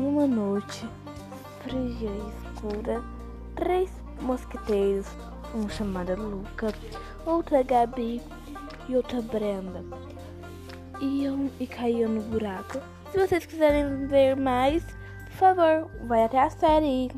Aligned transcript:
Em 0.00 0.02
uma 0.02 0.26
noite 0.26 0.88
fria 1.62 2.08
e 2.08 2.46
escura, 2.46 3.02
três 3.54 3.90
mosqueteiros, 4.22 5.06
um 5.54 5.68
chamado 5.68 6.14
Luca, 6.16 6.72
outra 7.26 7.62
Gabi 7.62 8.22
e 8.88 8.96
outra 8.96 9.20
Brenda, 9.20 9.84
iam 11.02 11.50
e 11.60 11.66
caíam 11.66 12.12
no 12.12 12.22
buraco. 12.22 12.78
Se 13.12 13.18
vocês 13.18 13.44
quiserem 13.44 14.06
ver 14.06 14.36
mais, 14.36 14.82
por 15.26 15.32
favor, 15.32 15.90
vai 16.06 16.24
até 16.24 16.40
a 16.40 16.48
série. 16.48 17.10